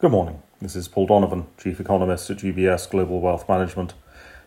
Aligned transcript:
Good 0.00 0.12
morning. 0.12 0.42
This 0.62 0.76
is 0.76 0.88
Paul 0.88 1.08
Donovan, 1.08 1.46
Chief 1.58 1.78
Economist 1.78 2.30
at 2.30 2.38
UBS 2.38 2.88
Global 2.88 3.20
Wealth 3.20 3.46
Management. 3.46 3.92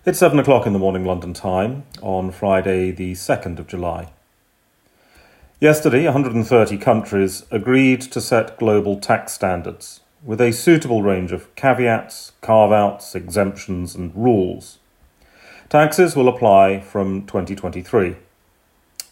It's 0.04 0.18
7 0.18 0.40
o'clock 0.40 0.66
in 0.66 0.74
the 0.74 0.80
morning 0.80 1.06
London 1.06 1.32
time 1.32 1.84
on 2.02 2.32
Friday, 2.32 2.90
the 2.90 3.12
2nd 3.12 3.60
of 3.60 3.68
July. 3.68 4.12
Yesterday, 5.60 6.06
130 6.06 6.78
countries 6.80 7.46
agreed 7.52 8.02
to 8.02 8.20
set 8.20 8.58
global 8.58 9.00
tax 9.00 9.34
standards 9.34 10.02
with 10.24 10.42
a 10.42 10.52
suitable 10.52 11.04
range 11.04 11.32
of 11.32 11.54
caveats, 11.54 12.32
carve 12.42 12.72
outs, 12.72 13.14
exemptions, 13.14 13.94
and 13.94 14.12
rules. 14.16 14.80
Taxes 15.70 16.16
will 16.16 16.30
apply 16.30 16.80
from 16.80 17.28
2023. 17.28 18.16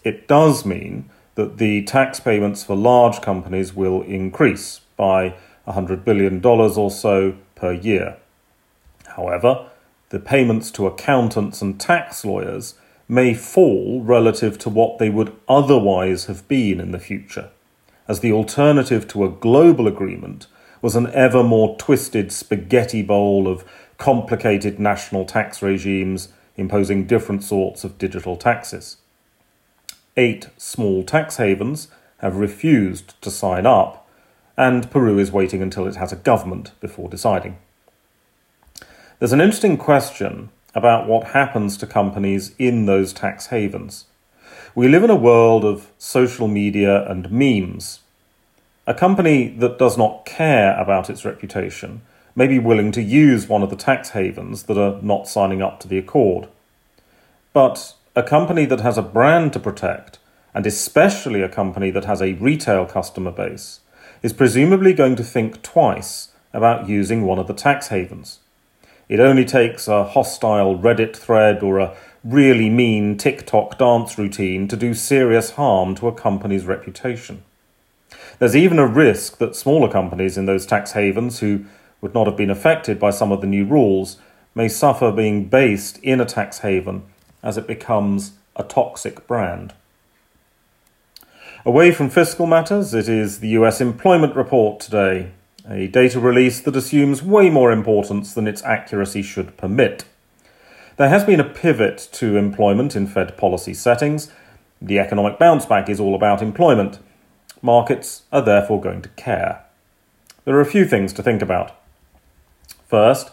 It 0.03 0.27
does 0.27 0.65
mean 0.65 1.07
that 1.35 1.59
the 1.59 1.83
tax 1.83 2.19
payments 2.19 2.63
for 2.63 2.75
large 2.75 3.21
companies 3.21 3.75
will 3.75 4.01
increase 4.01 4.81
by 4.97 5.35
$100 5.67 6.03
billion 6.03 6.43
or 6.45 6.91
so 6.91 7.35
per 7.55 7.71
year. 7.71 8.17
However, 9.15 9.69
the 10.09 10.19
payments 10.19 10.71
to 10.71 10.87
accountants 10.87 11.61
and 11.61 11.79
tax 11.79 12.25
lawyers 12.25 12.75
may 13.07 13.33
fall 13.33 14.01
relative 14.01 14.57
to 14.59 14.69
what 14.69 14.97
they 14.97 15.09
would 15.09 15.35
otherwise 15.47 16.25
have 16.25 16.47
been 16.47 16.79
in 16.79 16.91
the 16.91 16.99
future, 16.99 17.49
as 18.07 18.21
the 18.21 18.31
alternative 18.31 19.07
to 19.09 19.25
a 19.25 19.29
global 19.29 19.87
agreement 19.87 20.47
was 20.81 20.95
an 20.95 21.07
ever 21.07 21.43
more 21.43 21.77
twisted 21.77 22.31
spaghetti 22.31 23.01
bowl 23.01 23.47
of 23.47 23.63
complicated 23.97 24.79
national 24.79 25.25
tax 25.25 25.61
regimes 25.61 26.29
imposing 26.57 27.05
different 27.05 27.43
sorts 27.43 27.83
of 27.83 27.97
digital 27.97 28.35
taxes. 28.35 28.97
Eight 30.17 30.49
small 30.57 31.03
tax 31.03 31.37
havens 31.37 31.87
have 32.17 32.35
refused 32.35 33.21
to 33.21 33.31
sign 33.31 33.65
up 33.65 34.00
and 34.61 34.91
Peru 34.91 35.17
is 35.17 35.31
waiting 35.31 35.63
until 35.63 35.87
it 35.87 35.95
has 35.95 36.11
a 36.11 36.15
government 36.15 36.71
before 36.79 37.09
deciding. 37.09 37.57
There's 39.17 39.33
an 39.33 39.41
interesting 39.41 39.75
question 39.75 40.49
about 40.75 41.07
what 41.07 41.29
happens 41.29 41.77
to 41.77 41.87
companies 41.87 42.53
in 42.59 42.85
those 42.85 43.11
tax 43.11 43.47
havens. 43.47 44.05
We 44.75 44.87
live 44.87 45.03
in 45.03 45.09
a 45.09 45.15
world 45.15 45.65
of 45.65 45.89
social 45.97 46.47
media 46.47 47.09
and 47.09 47.31
memes. 47.31 48.01
A 48.85 48.93
company 48.93 49.47
that 49.47 49.79
does 49.79 49.97
not 49.97 50.25
care 50.25 50.79
about 50.79 51.09
its 51.09 51.25
reputation 51.25 52.03
may 52.35 52.45
be 52.45 52.59
willing 52.59 52.91
to 52.91 53.01
use 53.01 53.49
one 53.49 53.63
of 53.63 53.71
the 53.71 53.75
tax 53.75 54.11
havens 54.11 54.63
that 54.63 54.77
are 54.77 55.01
not 55.01 55.27
signing 55.27 55.63
up 55.63 55.79
to 55.79 55.87
the 55.87 55.97
accord. 55.97 56.47
But 57.51 57.95
a 58.15 58.21
company 58.21 58.65
that 58.65 58.81
has 58.81 58.99
a 58.99 59.01
brand 59.17 59.53
to 59.53 59.59
protect, 59.59 60.19
and 60.53 60.67
especially 60.67 61.41
a 61.41 61.49
company 61.49 61.89
that 61.89 62.05
has 62.05 62.21
a 62.21 62.33
retail 62.33 62.85
customer 62.85 63.31
base, 63.31 63.79
is 64.21 64.33
presumably 64.33 64.93
going 64.93 65.15
to 65.15 65.23
think 65.23 65.61
twice 65.61 66.29
about 66.53 66.87
using 66.87 67.23
one 67.23 67.39
of 67.39 67.47
the 67.47 67.53
tax 67.53 67.87
havens. 67.87 68.39
It 69.09 69.19
only 69.19 69.45
takes 69.45 69.87
a 69.87 70.05
hostile 70.05 70.77
Reddit 70.77 71.15
thread 71.15 71.63
or 71.63 71.79
a 71.79 71.95
really 72.23 72.69
mean 72.69 73.17
TikTok 73.17 73.77
dance 73.77 74.17
routine 74.17 74.67
to 74.67 74.77
do 74.77 74.93
serious 74.93 75.51
harm 75.51 75.95
to 75.95 76.07
a 76.07 76.13
company's 76.13 76.65
reputation. 76.65 77.43
There's 78.39 78.55
even 78.55 78.79
a 78.79 78.87
risk 78.87 79.37
that 79.39 79.55
smaller 79.55 79.89
companies 79.89 80.37
in 80.37 80.45
those 80.45 80.65
tax 80.65 80.91
havens 80.91 81.39
who 81.39 81.65
would 81.99 82.13
not 82.13 82.27
have 82.27 82.37
been 82.37 82.49
affected 82.49 82.99
by 82.99 83.11
some 83.11 83.31
of 83.31 83.41
the 83.41 83.47
new 83.47 83.65
rules 83.65 84.17
may 84.53 84.67
suffer 84.67 85.11
being 85.11 85.45
based 85.45 85.97
in 85.99 86.19
a 86.19 86.25
tax 86.25 86.59
haven 86.59 87.03
as 87.43 87.57
it 87.57 87.67
becomes 87.67 88.33
a 88.55 88.63
toxic 88.63 89.25
brand. 89.27 89.73
Away 91.63 91.91
from 91.91 92.09
fiscal 92.09 92.47
matters, 92.47 92.95
it 92.95 93.07
is 93.07 93.39
the 93.39 93.49
US 93.49 93.81
employment 93.81 94.35
report 94.35 94.79
today, 94.79 95.29
a 95.69 95.85
data 95.85 96.19
release 96.19 96.59
that 96.59 96.75
assumes 96.75 97.21
way 97.21 97.51
more 97.51 97.71
importance 97.71 98.33
than 98.33 98.47
its 98.47 98.63
accuracy 98.63 99.21
should 99.21 99.57
permit. 99.57 100.03
There 100.97 101.09
has 101.09 101.23
been 101.23 101.39
a 101.39 101.47
pivot 101.47 102.09
to 102.13 102.35
employment 102.35 102.95
in 102.95 103.05
Fed 103.05 103.37
policy 103.37 103.75
settings. 103.75 104.31
The 104.81 104.97
economic 104.97 105.37
bounce 105.37 105.67
back 105.67 105.87
is 105.87 105.99
all 105.99 106.15
about 106.15 106.41
employment. 106.41 106.97
Markets 107.61 108.23
are 108.31 108.41
therefore 108.41 108.81
going 108.81 109.03
to 109.03 109.09
care. 109.09 109.63
There 110.45 110.55
are 110.55 110.61
a 110.61 110.65
few 110.65 110.85
things 110.85 111.13
to 111.13 111.21
think 111.21 111.43
about. 111.43 111.75
First, 112.87 113.29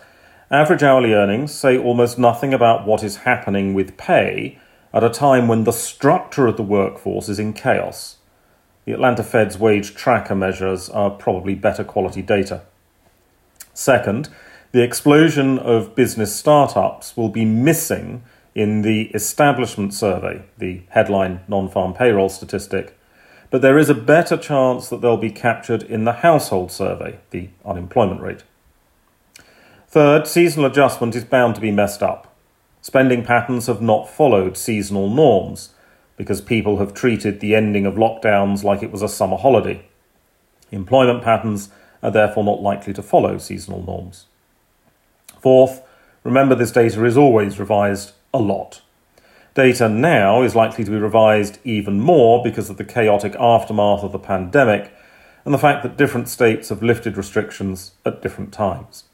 average 0.51 0.83
hourly 0.83 1.15
earnings 1.15 1.55
say 1.55 1.79
almost 1.79 2.19
nothing 2.19 2.53
about 2.53 2.87
what 2.87 3.03
is 3.03 3.25
happening 3.25 3.73
with 3.73 3.97
pay 3.97 4.59
at 4.93 5.03
a 5.03 5.09
time 5.09 5.49
when 5.49 5.65
the 5.65 5.73
structure 5.73 6.47
of 6.47 6.59
the 6.59 6.63
workforce 6.63 7.31
is 7.31 7.39
in 7.39 7.55
chaos. 7.55 8.18
The 8.89 8.95
Atlanta 8.95 9.23
Fed's 9.23 9.59
wage 9.59 9.95
tracker 9.95 10.35
measures 10.35 10.89
are 10.89 11.11
probably 11.11 11.55
better 11.55 11.85
quality 11.85 12.23
data. 12.23 12.63
Second, 13.75 14.31
the 14.73 14.83
explosion 14.83 15.59
of 15.59 15.95
business 15.95 16.35
startups 16.35 17.15
will 17.15 17.29
be 17.29 17.45
missing 17.45 18.23
in 18.55 18.81
the 18.81 19.09
establishment 19.09 19.93
survey, 19.93 20.43
the 20.57 20.85
headline 20.89 21.41
non 21.49 21.69
farm 21.69 21.93
payroll 21.93 22.31
statistic, 22.31 22.99
but 23.51 23.61
there 23.61 23.77
is 23.77 23.91
a 23.91 23.95
better 23.95 24.39
chance 24.39 24.89
that 24.89 25.03
they'll 25.03 25.19
be 25.19 25.33
captured 25.33 25.83
in 25.83 26.05
the 26.05 26.25
household 26.25 26.73
survey, 26.73 27.19
the 27.29 27.51
unemployment 27.67 28.23
rate. 28.23 28.43
Third, 29.87 30.27
seasonal 30.27 30.71
adjustment 30.71 31.15
is 31.15 31.25
bound 31.25 31.57
to 31.57 31.61
be 31.61 31.71
messed 31.71 32.03
up. 32.03 32.35
Spending 32.81 33.23
patterns 33.23 33.67
have 33.67 33.83
not 33.83 34.09
followed 34.09 34.57
seasonal 34.57 35.11
norms, 35.11 35.75
because 36.19 36.41
people 36.41 36.79
have 36.79 36.93
treated 36.93 37.41
the 37.41 37.55
ending 37.55 37.87
of 37.87 37.95
lockdowns 37.95 38.65
like 38.65 38.83
it 38.83 38.91
was 38.91 39.01
a 39.01 39.09
summer 39.09 39.37
holiday. 39.37 39.87
Employment 40.71 41.23
patterns 41.23 41.71
are 42.03 42.11
therefore 42.11 42.45
not 42.45 42.61
likely 42.61 42.93
to 42.93 43.03
follow 43.03 43.39
seasonal 43.39 43.83
norms. 43.85 44.27
Fourth, 45.41 45.81
remember 46.25 46.55
this 46.55 46.73
data 46.73 47.05
is 47.05 47.17
always 47.17 47.61
revised 47.61 48.13
a 48.35 48.39
lot. 48.39 48.83
Data 49.55 49.89
now 49.89 50.43
is 50.43 50.57
likely 50.57 50.85
to 50.85 50.91
be 50.91 50.99
revised 50.99 51.59
even 51.65 52.01
more 52.01 52.43
because 52.43 52.69
of 52.69 52.77
the 52.77 52.85
chaotic 52.85 53.35
aftermath 53.39 54.03
of 54.03 54.13
the 54.13 54.19
pandemic 54.19 54.93
and 55.45 55.55
the 55.55 55.59
fact 55.59 55.83
that 55.85 55.97
different 55.97 56.29
states 56.29 56.69
have 56.69 56.83
lifted 56.83 57.17
restrictions 57.17 57.93
at 58.05 58.23
different 58.23 58.53
times. 58.53 59.05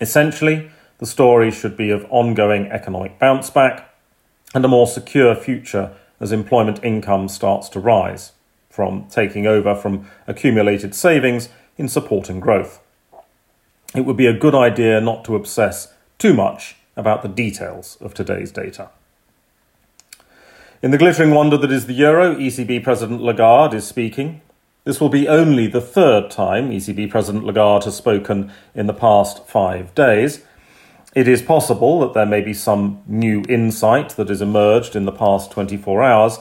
Essentially, 0.00 0.70
the 0.98 1.06
story 1.06 1.50
should 1.50 1.76
be 1.76 1.90
of 1.90 2.06
ongoing 2.10 2.66
economic 2.66 3.18
bounce 3.18 3.48
back 3.48 3.93
and 4.54 4.64
a 4.64 4.68
more 4.68 4.86
secure 4.86 5.34
future 5.34 5.92
as 6.20 6.32
employment 6.32 6.82
income 6.82 7.28
starts 7.28 7.68
to 7.68 7.80
rise 7.80 8.32
from 8.70 9.06
taking 9.08 9.46
over 9.46 9.74
from 9.74 10.08
accumulated 10.26 10.94
savings 10.94 11.48
in 11.76 11.88
supporting 11.88 12.40
growth. 12.40 12.80
It 13.94 14.04
would 14.04 14.16
be 14.16 14.26
a 14.26 14.38
good 14.38 14.54
idea 14.54 15.00
not 15.00 15.24
to 15.26 15.36
obsess 15.36 15.92
too 16.18 16.32
much 16.32 16.76
about 16.96 17.22
the 17.22 17.28
details 17.28 17.98
of 18.00 18.14
today's 18.14 18.52
data. 18.52 18.90
In 20.82 20.90
the 20.90 20.98
glittering 20.98 21.30
wonder 21.30 21.56
that 21.56 21.72
is 21.72 21.86
the 21.86 21.94
euro, 21.94 22.34
ECB 22.34 22.82
President 22.82 23.22
Lagarde 23.22 23.76
is 23.76 23.86
speaking. 23.86 24.40
This 24.84 25.00
will 25.00 25.08
be 25.08 25.28
only 25.28 25.66
the 25.66 25.80
third 25.80 26.30
time 26.30 26.70
ECB 26.70 27.10
President 27.10 27.44
Lagarde 27.44 27.86
has 27.86 27.96
spoken 27.96 28.52
in 28.74 28.86
the 28.86 28.92
past 28.92 29.46
five 29.46 29.94
days, 29.94 30.44
it 31.14 31.28
is 31.28 31.42
possible 31.42 32.00
that 32.00 32.14
there 32.14 32.26
may 32.26 32.40
be 32.40 32.52
some 32.52 33.02
new 33.06 33.44
insight 33.48 34.10
that 34.10 34.28
has 34.28 34.42
emerged 34.42 34.96
in 34.96 35.04
the 35.04 35.12
past 35.12 35.52
24 35.52 36.02
hours. 36.02 36.38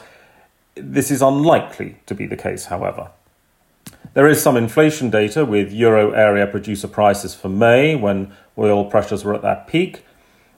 This 0.75 1.11
is 1.11 1.21
unlikely 1.21 1.97
to 2.07 2.15
be 2.15 2.25
the 2.25 2.35
case, 2.35 2.65
however. 2.65 3.11
There 4.13 4.27
is 4.27 4.41
some 4.41 4.57
inflation 4.57 5.09
data 5.09 5.45
with 5.45 5.71
euro 5.71 6.11
area 6.11 6.47
producer 6.47 6.87
prices 6.87 7.35
for 7.35 7.49
May 7.49 7.95
when 7.95 8.33
oil 8.57 8.85
pressures 8.85 9.23
were 9.23 9.35
at 9.35 9.41
that 9.43 9.67
peak. 9.67 10.03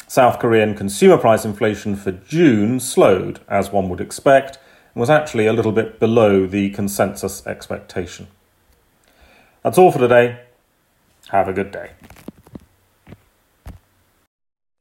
South 0.08 0.40
Korean 0.40 0.76
consumer 0.76 1.18
price 1.18 1.46
inflation 1.46 1.96
for 1.96 2.12
June 2.12 2.80
slowed, 2.80 3.40
as 3.50 3.72
one 3.72 3.90
would 3.90 4.02
expect, 4.02 4.58
and 4.94 5.02
was 5.02 5.10
actually 5.10 5.48
a 5.48 5.54
little 5.54 5.72
bit 5.72 6.00
below 6.00 6.46
the 6.46 6.70
consensus 6.70 7.46
expectation. 7.46 8.28
That's 9.64 9.78
all 9.78 9.92
for 9.92 10.00
today. 10.00 10.42
Have 11.30 11.48
a 11.48 11.54
good 11.54 11.72
day. 11.72 11.92